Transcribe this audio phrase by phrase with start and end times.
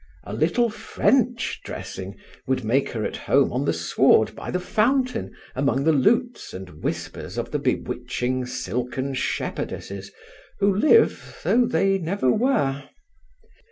[0.23, 2.17] A little French dressing
[2.47, 6.81] would make her at home on the sward by the fountain among the lutes and
[6.81, 10.11] whispers of the bewitching silken shepherdesses
[10.57, 12.85] who live though they never were.